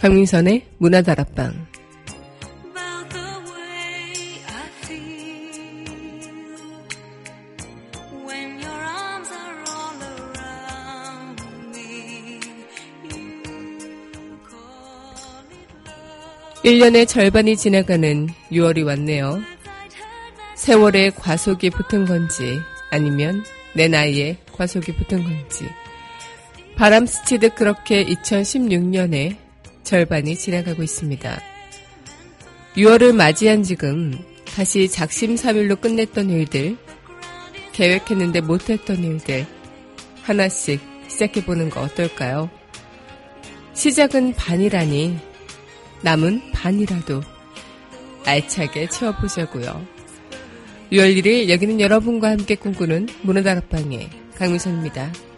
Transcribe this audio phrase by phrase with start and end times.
[0.00, 1.66] 강민선의 문화다락방.
[16.64, 19.42] (1년의) 절반이 지나가는 (6월이) 왔네요.
[20.54, 22.58] 세월에 과속이 붙은 건지
[22.90, 25.66] 아니면 내 나이에 과속이 붙은 건지.
[26.76, 29.49] 바람 스치듯 그렇게 2016년에
[29.82, 31.40] 절반이 지나가고 있습니다.
[32.76, 36.76] 6월을 맞이한 지금 다시 작심삼일로 끝냈던 일들,
[37.72, 39.46] 계획했는데 못했던 일들
[40.22, 42.50] 하나씩 시작해보는 거 어떨까요?
[43.74, 45.18] 시작은 반이라니
[46.02, 47.22] 남은 반이라도
[48.24, 49.86] 알차게 채워보자고요.
[50.92, 55.29] 6월 1일 여기는 여러분과 함께 꿈꾸는 문화다락방의 강미선입니다.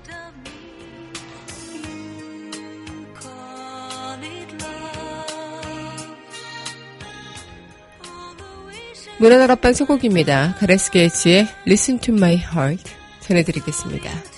[9.23, 10.56] 문화다락방 소곡입니다.
[10.59, 14.32] 가레스 게이츠의 Listen to My Heart 전해드리겠습니다.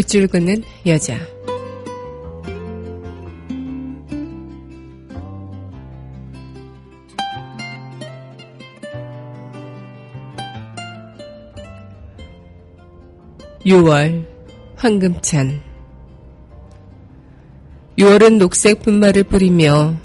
[0.00, 1.18] 밑줄 긋는 여자.
[13.66, 14.24] (6월)
[14.76, 15.60] 황금찬
[17.98, 19.96] 6월은 녹색 분말을 뿌리며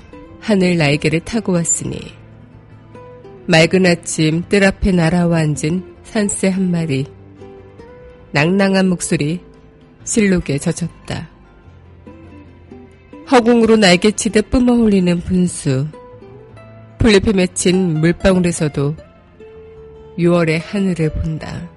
[0.41, 1.97] 하늘 날개를 타고 왔으니
[3.47, 7.05] 맑은 아침 뜰 앞에 날아와 앉은 산새 한 마리
[8.31, 9.39] 낭낭한 목소리
[10.05, 11.29] 실록에 젖었다.
[13.31, 15.88] 허공으로 날개치듯 뿜어올리는 분수.
[16.99, 18.95] 풀잎에 맺힌 물방울에서도
[20.17, 21.69] 6월의 하늘을 본다.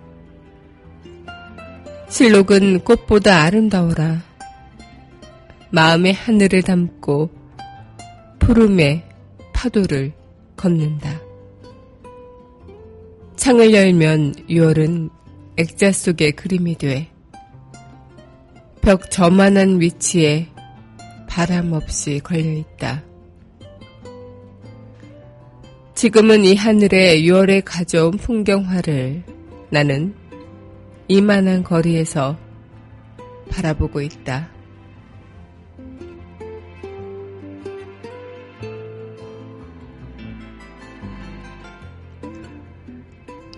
[2.08, 4.22] 실록은 꽃보다 아름다워라.
[5.70, 7.30] 마음의 하늘을 담고
[8.38, 9.04] 푸름의
[9.52, 10.12] 파도를
[10.56, 11.20] 걷는다.
[13.36, 15.10] 창을 열면 6월은
[15.56, 17.10] 액자 속의 그림이 돼.
[18.80, 20.48] 벽 저만한 위치에
[21.28, 23.02] 바람 없이 걸려 있다.
[25.94, 29.22] 지금은 이 하늘에 6월에 가져온 풍경화를
[29.70, 30.14] 나는
[31.08, 32.36] 이만한 거리에서
[33.50, 34.48] 바라보고 있다.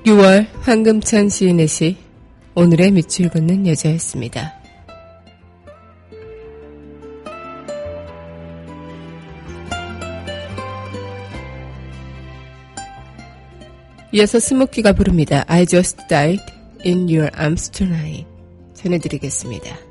[0.05, 1.97] 6월 황금찬 시인의 시
[2.55, 4.60] 오늘의 밑을 긋는 여자였습니다.
[14.13, 15.45] 이어서 스모키가 부릅니다.
[15.47, 16.43] I just died
[16.85, 18.27] in your arms tonight.
[18.75, 19.90] 전해드리겠습니다.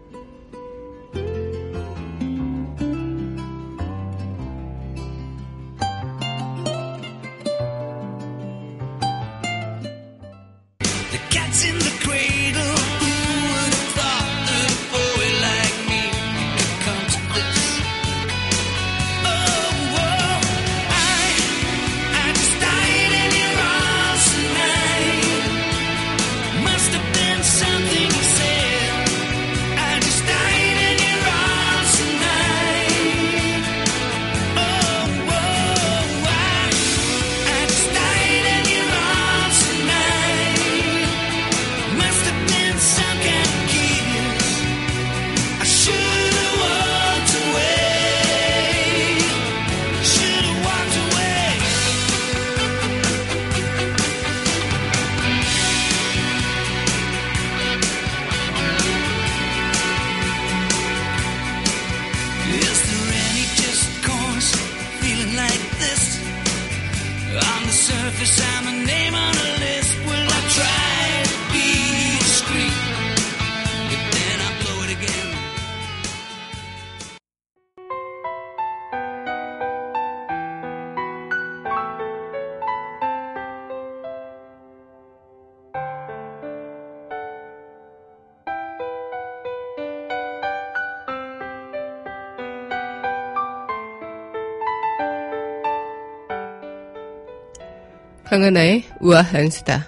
[98.29, 99.87] 강하나의 우아한 수다.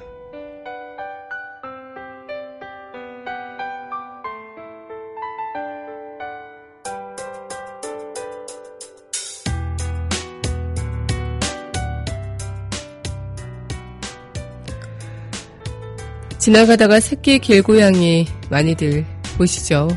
[16.39, 19.05] 지나가다가 새끼 길고양이 많이들
[19.37, 19.87] 보시죠.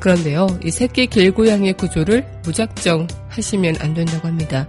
[0.00, 4.66] 그런데요, 이 새끼 길고양이 구조를 무작정 하시면 안 된다고 합니다.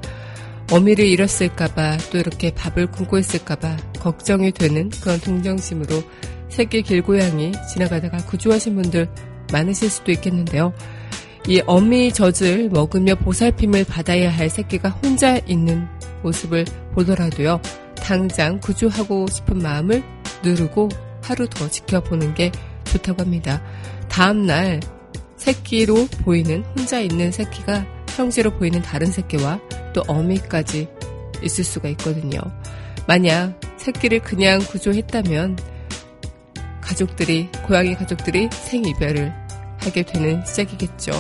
[0.74, 6.02] 어미를 잃었을까봐 또 이렇게 밥을 굶고 있을까봐 걱정이 되는 그런 동정심으로
[6.50, 9.08] 새끼 길고양이 지나가다가 구조하신 분들
[9.52, 10.74] 많으실 수도 있겠는데요.
[11.48, 15.88] 이 어미 젖을 먹으며 보살핌을 받아야 할 새끼가 혼자 있는
[16.24, 16.66] 모습을
[16.96, 17.62] 보더라도요.
[17.96, 20.02] 당장 구조하고 싶은 마음을
[20.44, 20.90] 누르고
[21.22, 22.52] 하루 더 지켜보는 게
[22.86, 23.62] 좋다고 합니다.
[24.10, 24.80] 다음날
[25.38, 27.86] 새끼로 보이는 혼자 있는 새끼가
[28.16, 29.60] 형제로 보이는 다른 새끼와
[29.94, 30.88] 또 어미까지
[31.44, 32.40] 있을 수가 있거든요.
[33.08, 35.58] 만약 새끼를 그냥 구조했다면
[36.82, 39.34] 가족들이 고양이 가족들이 생이별을
[39.80, 41.12] 하게 되는 시작이겠죠.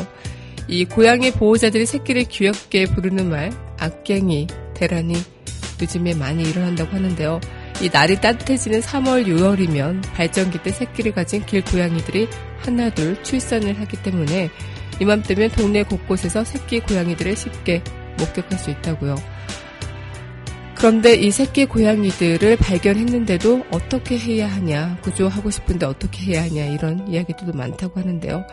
[0.68, 5.16] 이 고양이 보호자들이 새끼를 귀엽게 부르는 말 악갱이 대란이
[5.81, 7.42] 요즘에 많이 일어난다고 하는데요.
[7.81, 12.30] 이 날이 따뜻해지는 3월, 6월이면 발전기 때 새끼를 가진 길고양이들이
[12.60, 14.50] 하나둘 출산을 하기 때문에
[15.02, 17.84] 이맘때면 동네 곳곳에서 새끼 고양이들을 쉽게
[18.18, 19.15] 목격할 수 있다고요.
[20.75, 27.54] 그런데 이 새끼 고양이들을 발견했는데도 어떻게 해야 하냐, 구조하고 싶은데 어떻게 해야 하냐, 이런 이야기들도
[27.54, 28.45] 많다고 하는데요.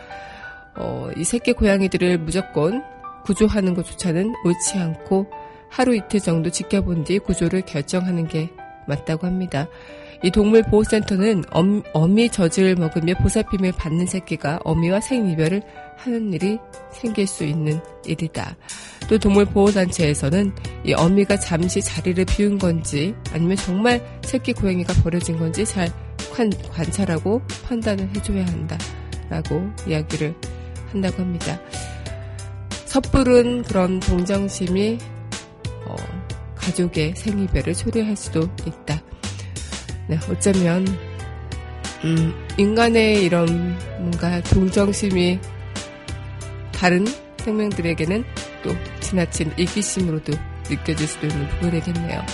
[0.75, 2.83] 어, 이 새끼 고양이들을 무조건
[3.25, 5.27] 구조하는 것조차는 옳지 않고
[5.69, 8.49] 하루 이틀 정도 지켜본 뒤 구조를 결정하는 게
[8.87, 9.67] 맞다고 합니다.
[10.23, 15.63] 이 동물보호센터는 엄, 어미 젖을 먹으며 보살핌을 받는 새끼가 어미와 생이별을
[16.03, 16.57] 하는 일이
[16.91, 18.55] 생길 수 있는 일이다.
[19.07, 20.51] 또 동물보호단체에서는
[20.85, 25.91] 이 어미가 잠시 자리를 비운 건지 아니면 정말 새끼 고양이가 버려진 건지 잘
[26.33, 28.77] 관, 관찰하고 판단을 해줘야 한다.
[29.29, 30.33] 라고 이야기를
[30.91, 31.59] 한다고 합니다.
[32.85, 34.97] 섣부른 그런 동정심이
[35.85, 35.95] 어,
[36.55, 39.01] 가족의 생이별을 초래할 수도 있다.
[40.07, 40.85] 네, 어쩌면
[42.03, 45.39] 음, 인간의 이런 뭔가 동정심이
[46.81, 47.05] 다른
[47.37, 48.23] 생명들에게는
[48.63, 48.71] 또
[49.01, 50.33] 지나친 이기심으로도
[50.67, 52.25] 느껴질 수도 있는 부분이겠네요.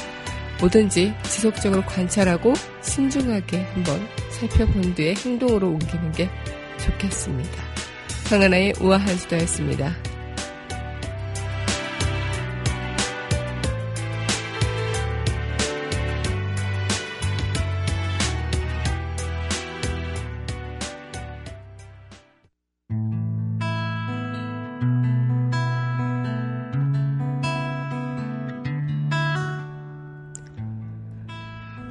[0.61, 6.29] 뭐든지 지속적으로 관찰하고 신중하게 한번 살펴본 뒤에 행동으로 옮기는 게
[6.79, 7.61] 좋겠습니다.
[8.29, 9.93] 강하나의 우아한 수다였습니다.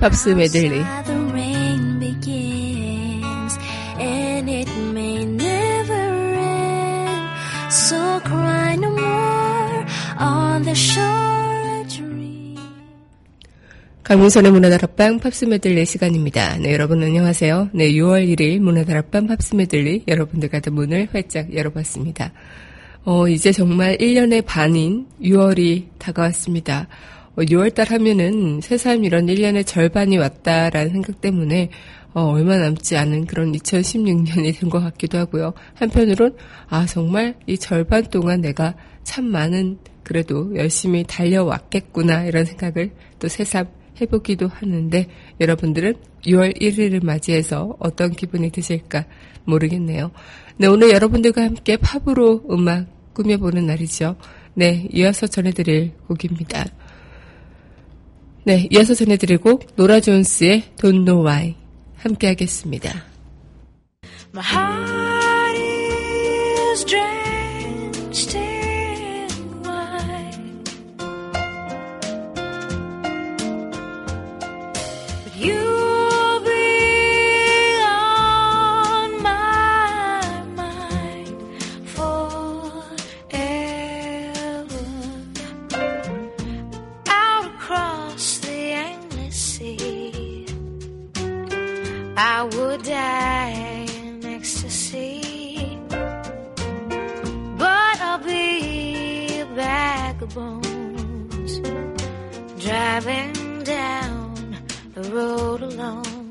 [0.07, 0.85] 팝스 메들리
[14.05, 16.57] 강민선의 문화다락방 팝스 메들리 시간입니다.
[16.59, 17.71] 네, 여러분 안녕하세요.
[17.73, 22.31] 네, 6월 1일 문화다락방 팝스 메들리 여러분들과 문을 활짝 열어봤습니다.
[23.03, 26.87] 어, 이제 정말 1년의 반인 6월이 다가왔습니다.
[27.45, 31.71] 6월달 어, 하면은 새삼 이런 1년의 절반이 왔다라는 생각 때문에
[32.15, 35.53] 어, 얼마 남지 않은 그런 2016년이 된 것 같기도 하고요.
[35.75, 36.37] 한편으론
[36.69, 38.75] 아 정말 이 절반 동안 내가
[39.05, 43.67] 참 많은 그래도 열심히 달려왔겠구나 이런 생각을 또 새삼
[44.01, 45.07] 해보기도 하는데
[45.41, 45.95] 여러분들은
[46.27, 49.05] 6월 1일을 맞이해서 어떤 기분이 드실까
[49.45, 50.11] 모르겠네요.
[50.59, 54.17] 네, 오늘 여러분들과 함께 팝으로 음악 꾸며보는 날이죠.
[54.55, 56.65] 네, 이어서 전해드릴 곡입니다.
[58.47, 61.57] 네, 이어서 전해드리고 노라 존스의 Don't Know Why
[61.97, 63.03] 함께 하겠습니다.
[64.33, 65.61] My heart
[66.71, 68.46] is drenched
[92.19, 95.79] I would die in ecstasy.
[97.59, 101.59] But I'll be a bones
[102.59, 104.57] driving down
[104.95, 106.26] the road alone.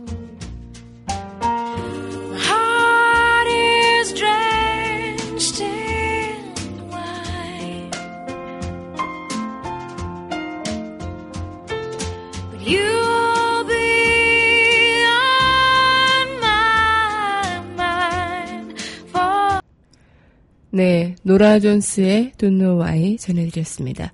[20.75, 24.11] 네, 노라 존스의 Don't Know Why 전해드렸습니다.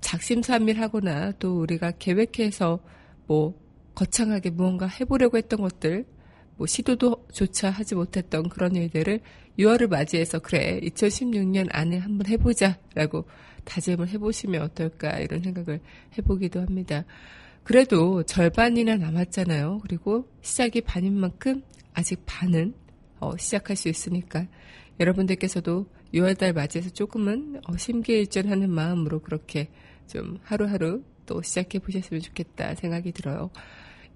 [0.02, 2.80] 작심삼일하거나 또 우리가 계획해서
[3.28, 3.54] 뭐
[3.96, 6.06] 거창하게 무언가 해보려고 했던 것들
[6.58, 9.20] 뭐 시도도 조차 하지 못했던 그런 일들을
[9.60, 13.26] 6월을 맞이해서 그래 2016년 안에 한번 해보자라고
[13.66, 15.80] 다짐을 해보시면 어떨까 이런 생각을
[16.18, 17.06] 해보기도 합니다.
[17.64, 19.80] 그래도 절반이나 남았잖아요.
[19.84, 22.74] 그리고 시작이 반인 만큼 아직 반은
[23.20, 24.46] 어, 시작할 수 있으니까
[25.00, 29.70] 여러분들께서도 6월달 맞이해서 조금은 어, 심기일전하는 마음으로 그렇게
[30.08, 33.50] 좀 하루하루 또 시작해 보셨으면 좋겠다 생각이 들어요.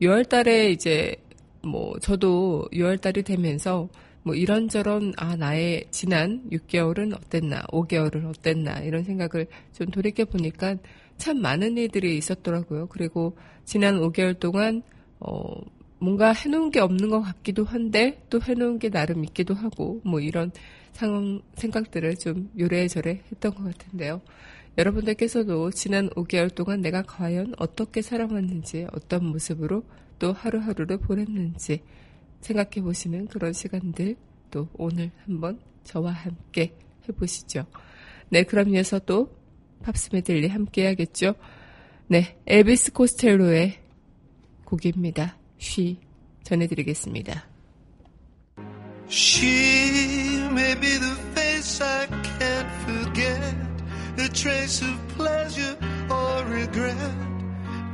[0.02, 1.16] 6월달에 이제
[1.64, 3.90] 뭐 저도 6월달이 되면서
[4.24, 10.76] 뭐 이런저런 아 나의 지난 6개월은 어땠나 5개월은 어땠나 이런 생각을 좀 돌이켜 보니까
[11.18, 12.88] 참 많은 일들이 있었더라고요.
[12.88, 14.82] 그리고 지난 5개월 동안
[15.20, 15.56] 어
[16.00, 20.52] 뭔가 해놓은 게 없는 것 같기도 한데 또 해놓은 게 나름 있기도 하고 뭐 이런
[20.94, 24.22] 상황 생각들을 좀 요래저래 했던 것 같은데요.
[24.78, 29.84] 여러분들께서도 지난 5개월 동안 내가 과연 어떻게 살아왔는지 어떤 모습으로
[30.20, 31.82] 또 하루하루를 보냈는지
[32.42, 34.16] 생각해 보시는 그런 시간들
[34.52, 36.76] 또 오늘 한번 저와 함께
[37.10, 37.66] 해보시죠.
[38.30, 39.37] 네, 그럼 이어서 또
[39.84, 41.36] 팝스 메들리 함께 해야겠죠.
[42.08, 43.80] 네, 엘비스 코스텔로의
[44.66, 45.38] 곡입니다.
[45.58, 46.00] 쉬
[46.44, 47.46] 전해드리겠습니다.
[49.10, 53.56] She may be the face I can't forget,
[54.20, 55.78] a trace of pleasure
[56.10, 56.98] or regret,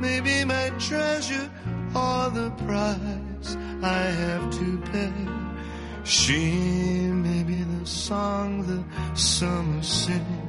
[0.00, 1.48] maybe my treasure
[1.94, 5.12] or the price I have to pay.
[6.04, 8.82] She may be the song the
[9.16, 10.43] summer sings,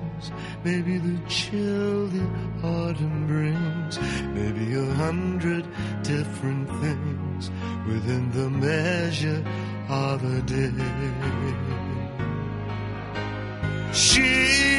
[0.64, 2.26] maybe the chill the
[2.64, 4.00] autumn brings,
[4.34, 5.66] maybe a hundred
[6.04, 7.52] different things
[7.88, 9.44] within the measure
[9.90, 10.72] of a day.
[13.94, 14.75] She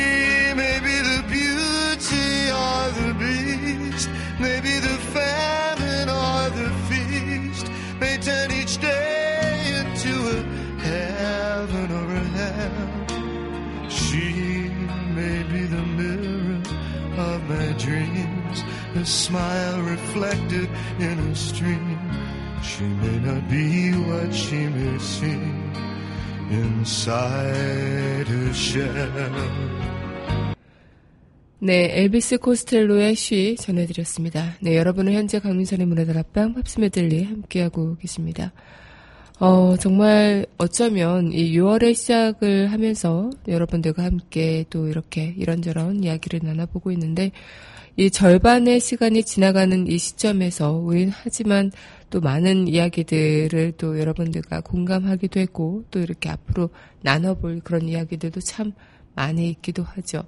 [19.07, 21.99] smile reflected in a stream.
[22.63, 25.73] She may not be what she may seem
[26.51, 29.13] inside her shell.
[31.59, 34.57] 네, 엘비스 코스텔로의 쉬 전해드렸습니다.
[34.61, 38.53] 네, 여러분은 현재 강민선의 문화다락방 팝스 메들리 함께하고 계십니다.
[39.38, 47.33] 어, 정말 어쩌면 이 6월의 시작을 하면서 여러분들과 함께 또 이렇게 이런저런 이야기를 나눠보고 있는데
[47.99, 51.71] 이 절반의 시간이 지나가는 이 시점에서 우린 하지만
[52.09, 56.71] 또 많은 이야기들을 또 여러분들과 공감하기도 했고 또 이렇게 앞으로
[57.02, 58.73] 나눠볼 그런 이야기들도 참
[59.14, 60.25] 많이 있기도 하죠.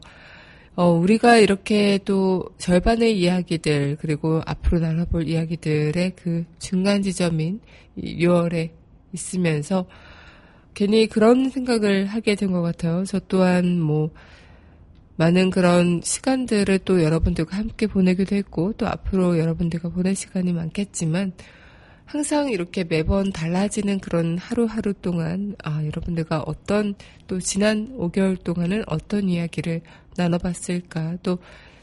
[0.76, 7.60] 어, 우리가 이렇게 또 절반의 이야기들, 그리고 앞으로 나눠볼 이야기들의 그 중간 지점인
[7.96, 8.77] 이 6월에
[9.12, 9.86] 있으면서
[10.74, 13.04] 괜히 그런 생각을 하게 된 것 같아요.
[13.04, 14.10] 저 또한 뭐,
[15.16, 21.32] 많은 그런 시간들을 또 여러분들과 함께 보내기도 했고, 또 앞으로 여러분들과 보낼 시간이 많겠지만,
[22.04, 26.94] 항상 이렇게 매번 달라지는 그런 하루하루 동안, 아, 여러분들과 어떤,
[27.26, 29.80] 또 지난 5개월 동안은 어떤 이야기를
[30.16, 31.38] 나눠봤을까, 또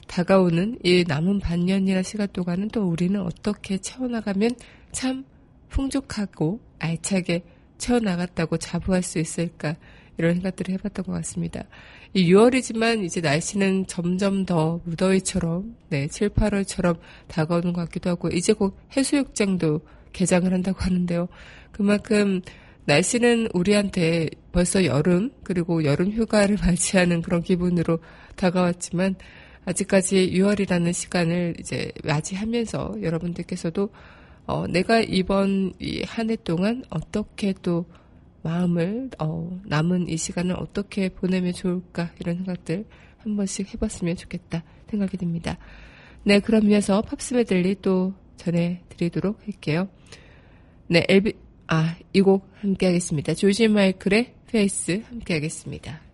[0.07, 4.51] 다가오는 이 남은 반년이나 시간 동안은 또 우리는 어떻게 채워나가면
[4.93, 5.25] 참
[5.69, 7.43] 풍족하고 알차게
[7.77, 9.75] 채워나갔다고 자부할 수 있을까,
[10.17, 11.63] 이런 생각들을 해봤던 것 같습니다.
[12.13, 18.53] 이 6월이지만 이제 날씨는 점점 더 무더위처럼, 네, 7, 8월처럼 다가오는 것 같기도 하고, 이제
[18.53, 19.81] 곧 해수욕장도
[20.13, 21.27] 개장을 한다고 하는데요.
[21.71, 22.41] 그만큼
[22.85, 27.99] 날씨는 우리한테 벌써 여름, 그리고 여름 휴가를 맞이하는 그런 기분으로
[28.37, 29.15] 다가왔지만,
[29.65, 33.89] 아직까지 6월이라는 시간을 이제 맞이하면서 여러분들께서도
[34.45, 37.85] 어, 내가 이번 이한해 동안 어떻게 또
[38.43, 42.85] 마음을 어, 남은 이 시간을 어떻게 보내면 좋을까 이런 생각들
[43.17, 45.57] 한 번씩 해봤으면 좋겠다 생각이 듭니다.
[46.23, 49.87] 네, 그럼 이어서 팝스 메들리 또 전해드리도록 할게요.
[50.87, 51.33] 네, 엘비
[51.67, 53.33] 아, 이 곡 함께 하겠습니다.
[53.33, 56.04] 조지 마이클의 Faith 함께 하겠습니다.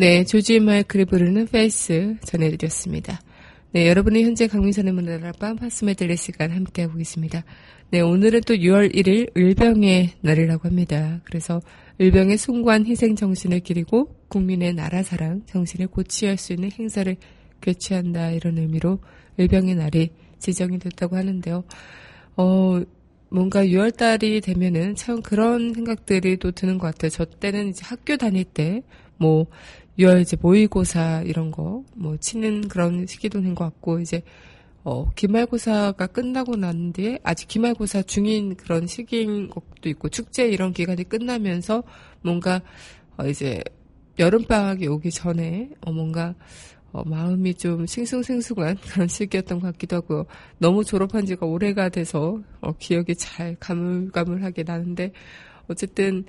[0.00, 3.20] 네, 조지 마이클이 부르는 Faith 전해드렸습니다.
[3.72, 7.42] 네, 여러분이 현재 강민선의 문화다락방 팝스 메들리 시간 함께하고 계십니다.
[7.90, 11.20] 네, 오늘은 또 6월 1일 의병의 날이라고 합니다.
[11.24, 11.60] 그래서
[12.00, 17.16] 의병의 숭고한 희생 정신을 기리고 국민의 나라 사랑 정신을 고취할 수 있는 행사를
[17.60, 19.00] 개최한다 이런 의미로
[19.40, 21.64] 의병의 날이 지정이 됐다고 하는데요.
[22.36, 22.80] 어,
[23.30, 27.10] 뭔가 6월 달이 되면은 참 그런 생각들이 또 드는 것 같아요.
[27.10, 28.82] 저 때는 이제 학교 다닐 때,
[29.18, 29.46] 뭐,
[29.98, 34.22] 6월 이제 모의고사 이런 거, 뭐, 치는 그런 시기도 된 것 같고, 이제,
[34.84, 41.04] 어, 기말고사가 끝나고 난 뒤에, 아직 기말고사 중인 그런 시기인 것도 있고, 축제 이런 기간이
[41.04, 41.82] 끝나면서
[42.22, 42.60] 뭔가,
[43.16, 43.62] 어, 이제,
[44.18, 46.34] 여름방학이 오기 전에, 어, 뭔가,
[46.92, 50.26] 어, 마음이 좀 싱숭생숭한 그런 시기였던 것 같기도 하고요.
[50.58, 55.12] 너무 졸업한 지가 오래가 돼서 어, 기억이 잘 가물가물하게 나는데
[55.68, 56.24] 어쨌든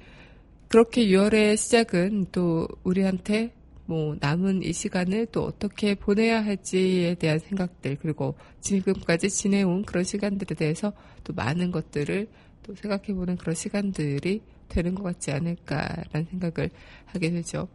[0.68, 3.54] 그렇게 6월의 시작은 또 우리한테
[3.90, 10.54] 뭐 남은 이 시간을 또 어떻게 보내야 할지에 대한 생각들 그리고 지금까지 지내온 그런 시간들에
[10.54, 12.28] 대해서 또 많은 것들을
[12.62, 16.70] 또 생각해보는 그런 시간들이 되는 것 같지 않을까라는 생각을
[17.08, 17.68] 하게 되죠.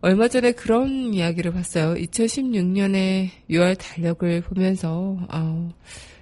[0.00, 1.92] 얼마 전에 그런 이야기를 봤어요.
[1.92, 5.68] 2016년에 6월 달력을 보면서, 아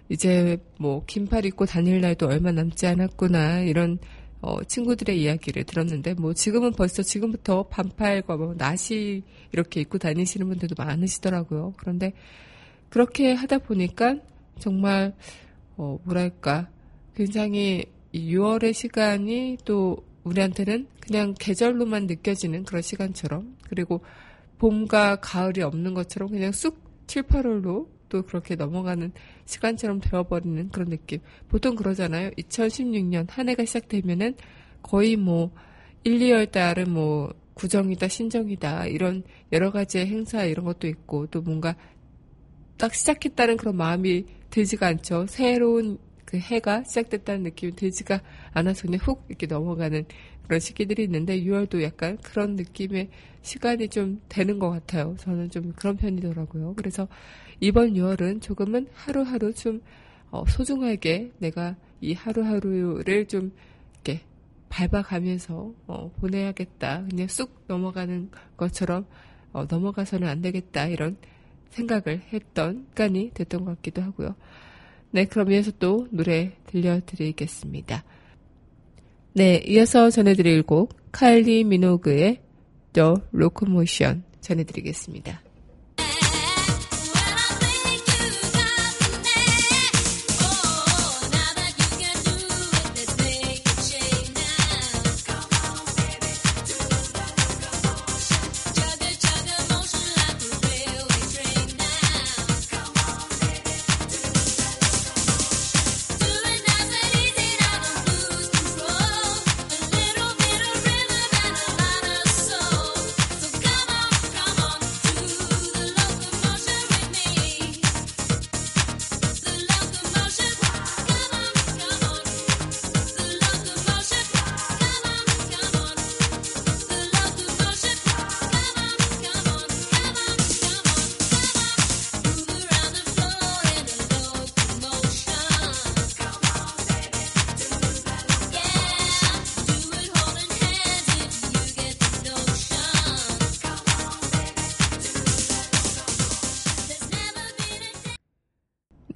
[0.08, 3.98] 이제 뭐, 긴팔 입고 다닐 날도 얼마 남지 않았구나, 이런,
[4.40, 9.22] 어, 친구들의 이야기를 들었는데, 뭐, 지금은 벌써 지금부터 반팔과 뭐, 나시
[9.52, 11.74] 이렇게 입고 다니시는 분들도 많으시더라고요.
[11.76, 12.12] 그런데,
[12.90, 14.16] 그렇게 하다 보니까,
[14.58, 15.14] 정말,
[15.76, 16.68] 어, 뭐랄까,
[17.14, 24.00] 굉장히 이 6월의 시간이 또 우리한테는 그냥 계절로만 느껴지는 그런 시간처럼 그리고
[24.58, 29.12] 봄과 가을이 없는 것처럼 그냥 쑥 7, 8월로 또 그렇게 넘어가는
[29.44, 31.20] 시간처럼 되어버리는 그런 느낌.
[31.48, 32.30] 보통 그러잖아요.
[32.30, 34.34] 2016년 한 해가 시작되면은
[34.82, 35.52] 거의 뭐
[36.04, 41.74] 1, 2월 달은 뭐 구정이다, 신정이다 이런 여러 가지의 행사 이런 것도 있고 또 뭔가
[42.76, 45.26] 딱 시작했다는 그런 마음이 들지가 않죠.
[45.28, 48.20] 새로운 그 해가 시작됐다는 느낌이 들지가
[48.52, 50.04] 않아서 그냥 훅 이렇게 넘어가는
[50.46, 53.08] 그런 시기들이 있는데 6월도 약간 그런 느낌의
[53.42, 55.16] 시간이 좀 되는 것 같아요.
[55.18, 56.74] 저는 좀 그런 편이더라고요.
[56.76, 57.08] 그래서
[57.60, 59.80] 이번 6월은 조금은 하루하루 좀
[60.30, 63.52] 어, 소중하게 내가 이 하루하루를 좀
[63.94, 64.22] 이렇게
[64.68, 67.06] 밟아가면서 어, 보내야겠다.
[67.08, 69.06] 그냥 쑥 넘어가는 것처럼
[69.52, 70.86] 어, 넘어가서는 안 되겠다.
[70.86, 71.16] 이런
[71.70, 74.34] 생각을 했던 시간이 됐던 것 같기도 하고요.
[75.10, 78.04] 네, 그럼 이어서 또 노래 들려드리겠습니다.
[79.34, 82.40] 네, 이어서 전해드릴 곡 카일리 미노그의
[82.92, 85.45] The Locomotion 전해드리겠습니다.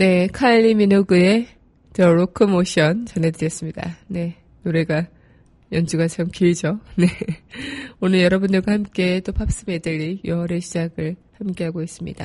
[0.01, 1.47] 네, 카일리 미노그의
[1.93, 3.99] The Locomotion 전해드렸습니다.
[4.07, 5.07] 네, 노래가
[5.73, 6.81] 연주가 참 길죠.
[6.97, 7.07] 네.
[8.01, 12.25] 오늘 여러분들과 함께 또 팝스 메들리 6월의 시작을 함께하고 있습니다.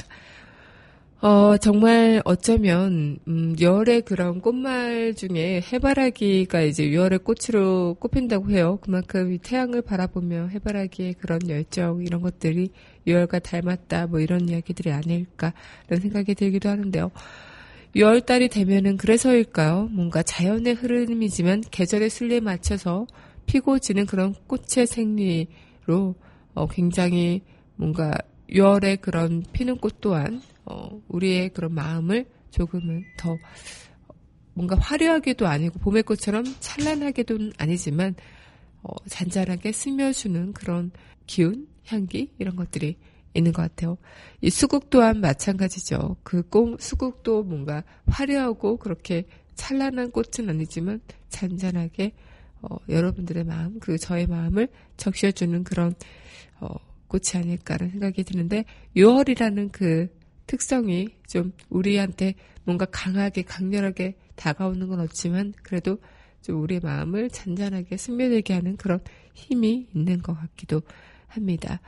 [1.19, 8.79] 어, 정말 어쩌면, 음, 6월의 그런 꽃말 중에 해바라기가 이제 6월의 꽃으로 꼽힌다고 해요.
[8.81, 12.69] 그만큼 이 태양을 바라보며 해바라기의 그런 열정, 이런 것들이
[13.05, 17.11] 6월과 닮았다, 뭐 이런 이야기들이 아닐까라는 생각이 들기도 하는데요.
[17.95, 19.87] 6월달이 되면은 그래서일까요?
[19.91, 23.07] 뭔가 자연의 흐름이지만 계절의 순리에 맞춰서
[23.45, 26.15] 피고 지는 그런 꽃의 생리로
[26.53, 27.41] 어, 굉장히
[27.77, 28.13] 뭔가
[28.49, 33.37] 6월의 그런 피는 꽃 또한 어, 우리의 그런 마음을 조금은 더
[34.53, 38.15] 뭔가 화려하게도 아니고 봄의 꽃처럼 찬란하게도 아니지만
[38.83, 40.91] 어, 잔잔하게 스며주는 그런
[41.27, 42.97] 기운, 향기 이런 것들이
[43.35, 43.97] 있는 것 같아요.
[44.41, 46.17] 이 수국 또한 마찬가지죠.
[46.23, 52.13] 그 꽃, 수국도 뭔가 화려하고 그렇게 찬란한 꽃은 아니지만 잔잔하게
[52.61, 54.67] 어, 여러분들의 마음, 그 저의 마음을
[54.97, 55.93] 적셔주는 그런
[56.59, 56.67] 어,
[57.07, 60.07] 꽃이 아닐까라는 생각이 드는데 6월이라는 그
[60.47, 65.97] 특성이 좀 우리한테 뭔가 강하게 강렬하게 다가오는 건 없지만 그래도
[66.41, 68.99] 좀 우리의 마음을 잔잔하게 스며들게 하는 그런
[69.33, 70.81] 힘이 있는 것 같기도
[71.27, 71.79] 합니다.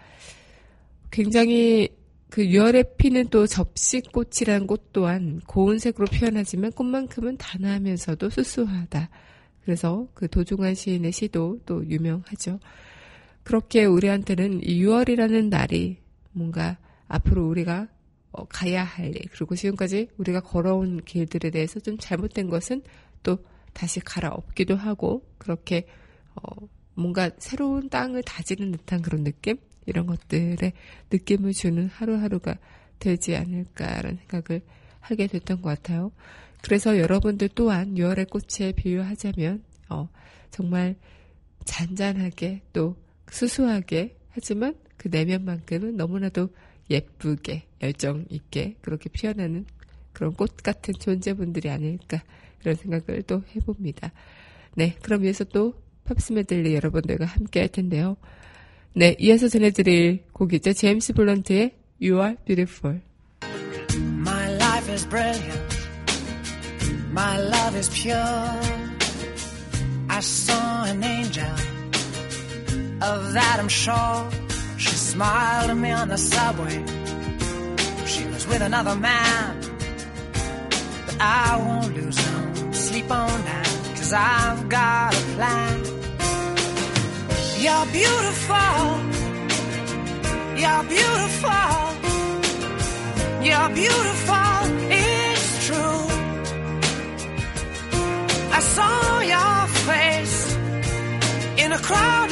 [1.11, 1.89] 굉장히
[2.29, 9.09] 그 6월에 피는 또 접시꽃이라는 꽃 또한 고운 색으로 표현하지만 꽃만큼은 단아하면서도 수수하다.
[9.63, 12.59] 그래서 그 도중한 시인의 시도 또 유명하죠.
[13.43, 15.97] 그렇게 우리한테는 이 6월이라는 날이
[16.31, 17.87] 뭔가 앞으로 우리가
[18.31, 22.83] 어, 가야 할 일, 그리고 지금까지 우리가 걸어온 길들에 대해서 좀 잘못된 것은
[23.23, 23.37] 또
[23.73, 25.87] 다시 갈아엎기도 하고, 그렇게,
[26.35, 29.57] 어, 뭔가 새로운 땅을 다지는 듯한 그런 느낌?
[29.87, 30.73] 이런 것들에
[31.11, 32.55] 느낌을 주는 하루하루가
[32.99, 34.61] 되지 않을까라는 생각을
[34.99, 36.11] 하게 됐던 것 같아요.
[36.61, 40.09] 그래서 여러분들 또한 6월의 꽃에 비유하자면, 어,
[40.51, 40.95] 정말
[41.65, 42.95] 잔잔하게 또
[43.31, 46.49] 수수하게 하지만 그 내면만큼은 너무나도
[46.89, 49.65] 예쁘게 열정 있게 그렇게 피어나는
[50.13, 52.23] 그런 꽃 같은 존재분들이 아닐까
[52.59, 54.11] 그런 생각을 또 해봅니다.
[54.75, 55.73] 네, 그럼 이어서 또
[56.05, 58.17] 팝스 메들리 여러분들과 함께 할 텐데요.
[58.96, 60.72] 네, 이어서 전해드릴 곡이죠.
[60.72, 63.00] 제임스 블런트의 You Are Beautiful.
[63.94, 65.72] My life is brilliant.
[67.10, 68.16] My love is pure.
[70.08, 71.44] I saw an angel.
[73.00, 74.30] Of that I'm sure.
[74.76, 76.84] She smiled at me on the subway.
[78.06, 79.56] She was with another man.
[81.06, 83.66] But I won't lose no sleep on that.
[83.96, 85.95] Cause I've got a plan.
[87.59, 88.79] You're beautiful.
[90.61, 91.87] You're beautiful.
[93.47, 96.03] You're beautiful, it's true.
[98.51, 100.57] I saw your face
[101.57, 102.26] in a crowded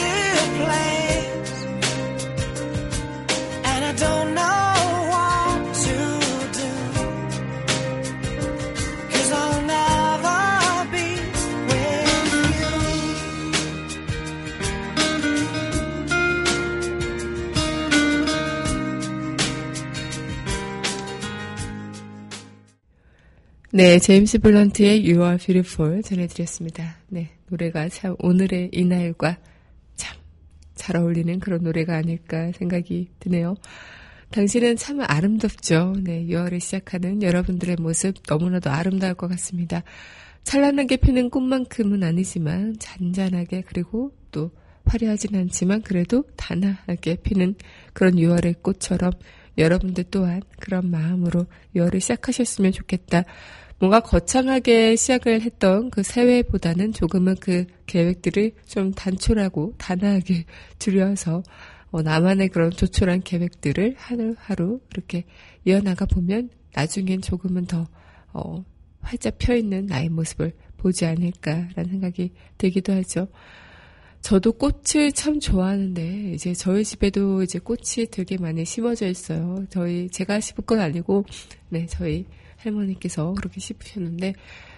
[23.75, 26.95] 네, 제임스 블런트의 You Are Beautiful 전해드렸습니다.
[27.09, 29.37] 네, 노래가 참 오늘의 이 날과
[29.95, 30.17] 참
[30.75, 33.55] 잘 어울리는 그런 노래가 아닐까 생각이 드네요.
[34.29, 35.93] 당신은 참 아름답죠.
[36.01, 39.83] 네, 6월에 시작하는 여러분들의 모습 너무나도 아름다울 것 같습니다.
[40.43, 44.51] 찬란하게 피는 꽃만큼은 아니지만 잔잔하게 그리고 또
[44.85, 47.55] 화려하진 않지만 그래도 단아하게 피는
[47.91, 49.11] 그런 6월의 꽃처럼
[49.57, 53.23] 여러분들 또한 그런 마음으로 6월을 시작하셨으면 좋겠다.
[53.77, 60.45] 뭔가 거창하게 시작을 했던 그 새해보다는 조금은 그 계획들을 좀 단촐하고 단아하게
[60.79, 61.43] 줄여서
[61.91, 65.25] 어, 나만의 그런 조촐한 계획들을 하루하루 이렇게
[65.65, 67.87] 이어나가 보면 나중엔 조금은 더
[68.33, 68.63] 어,
[69.01, 73.27] 활짝 펴있는 나의 모습을 보지 않을까라는 생각이 들기도 하죠.
[74.21, 79.65] 저도 꽃을 참 좋아하는데 이제 저희 집에도 이제 꽃이 되게 많이 심어져 있어요.
[79.69, 81.25] 저희 제가 심은 건 아니고
[81.69, 82.25] 네 저희
[82.65, 84.33] 할머니께서 그렇게 심으셨는데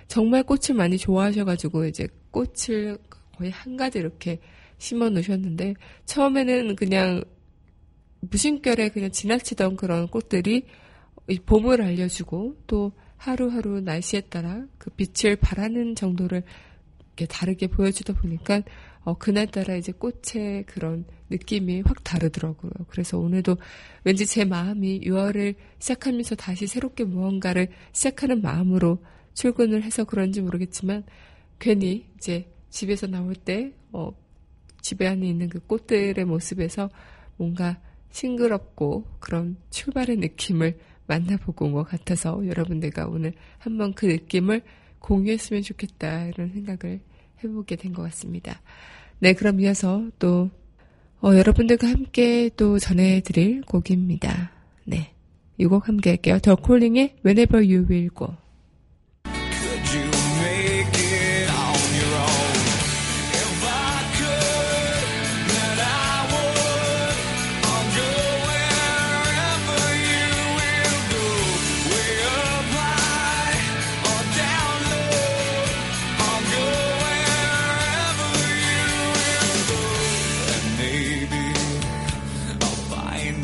[0.08, 2.98] 정말 꽃을 많이 좋아하셔가지고 이제 꽃을
[3.38, 4.40] 거의 한 가지 이렇게
[4.78, 7.24] 심어 놓으셨는데 처음에는 그냥
[8.22, 10.66] 무심결에 그냥 지나치던 그런 꽃들이
[11.30, 16.44] 이 봄을 알려주고 또 하루하루 날씨에 따라 그 빛을 발하는 정도를
[17.08, 18.62] 이렇게 다르게 보여주다 보니까
[19.04, 22.72] 어, 그날따라 이제 꽃의 그런 느낌이 확 다르더라고요.
[22.90, 23.58] 그래서 오늘도
[24.04, 29.00] 왠지 제 마음이 6월을 시작하면서 다시 새롭게 무언가를 시작하는 마음으로
[29.34, 31.04] 출근을 해서 그런지 모르겠지만
[31.60, 34.12] 괜히 이제 집에서 나올 때 어,
[34.82, 36.90] 집에 안에 있는 그 꽃들의 모습에서
[37.38, 37.80] 뭔가
[38.12, 44.62] 싱그럽고 그런 출발의 느낌을 만나보고 온 것 같아서 여러분들과 오늘 한번 그 느낌을
[45.00, 47.00] 공유했으면 좋겠다 이런 생각을
[47.44, 48.62] 해보게 된 것 같습니다.
[49.20, 50.50] 네, 그럼 이어서 또
[51.24, 54.52] 어, 여러분들과 함께 또 전해드릴 곡입니다.
[54.86, 55.14] 네,
[55.58, 56.40] 이 곡 함께 할게요.
[56.40, 58.36] 더 콜링의 Whenever You Will Go.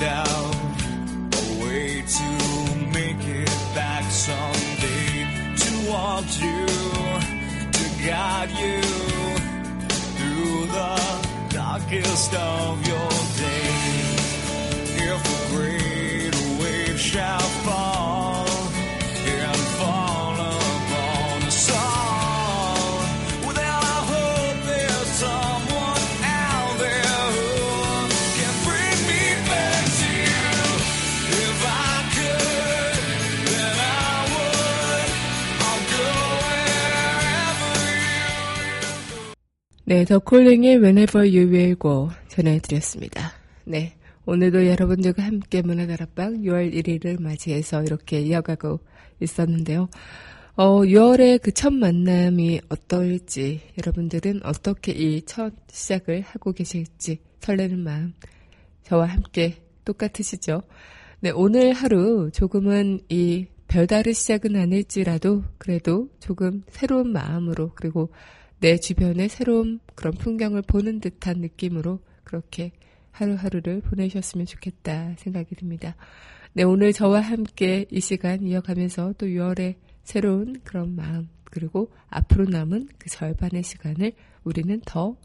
[0.04, 0.56] Out
[1.34, 2.30] a way to
[2.94, 5.28] make it back someday.
[5.56, 6.66] Towards you
[7.78, 8.82] to guide you
[10.18, 13.33] through the darkest of your
[39.94, 43.32] 네, 더 콜링의 Whenever You Will Go 전해드렸습니다.
[43.64, 43.94] 네,
[44.26, 48.80] 오늘도 여러분들과 함께 문화 다락방 6월 1일을 맞이해서 이렇게 이어가고
[49.22, 49.90] 있었는데요.
[50.56, 58.16] 어, 6월의 그 첫 만남이 어떨지, 여러분들은 어떻게 이 첫 시작을 하고 계실지 설레는 마음,
[58.82, 60.64] 저와 함께 똑같으시죠?
[61.20, 68.10] 네, 오늘 하루 조금은 이 별다른 시작은 아닐지라도 그래도 조금 새로운 마음으로 그리고
[68.64, 72.72] 내 주변의 새로운 그런 풍경을 보는 듯한 느낌으로 그렇게
[73.12, 75.98] 하루하루를 보내셨으면 좋겠다 생각이 듭니다.
[76.54, 82.88] 네, 오늘 저와 함께 이 시간 이어가면서 또 6월의 새로운 그런 마음, 그리고 앞으로 남은
[82.98, 84.14] 그 절반의 시간을
[84.46, 85.18] 우리는 더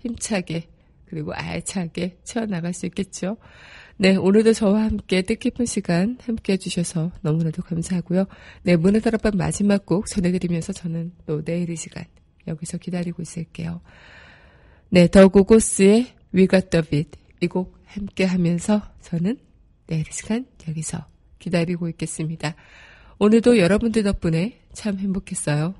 [0.00, 0.68] 힘차게
[1.06, 3.38] 그리고 알차게 채워나갈 수 있겠죠.
[3.96, 8.26] 네, 오늘도 저와 함께 뜻깊은 시간 함께 해주셔서 너무나도 감사하고요.
[8.64, 12.04] 네, 문화다락방 마지막 곡 전해드리면서 저는 또 내일 이 시간
[12.46, 13.80] 여기서 기다리고 있을게요.
[14.90, 19.38] 네, 더 고고스의 We Got The Beat 이 곡 함께 하면서 저는
[19.86, 21.06] 내일 이 시간 여기서
[21.38, 22.54] 기다리고 있겠습니다.
[23.18, 25.74] 오늘도 여러분들 덕분에 참 행복했어요.